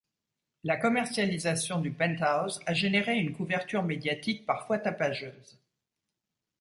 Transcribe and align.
La 0.63 0.77
commercialisation 0.77 1.79
du 1.79 1.91
penthouse 1.91 2.59
a 2.65 2.73
généré 2.73 3.17
une 3.17 3.33
couverture 3.35 3.83
médiatique 3.83 4.47
parfois 4.47 4.79
tapageuse. 4.79 5.59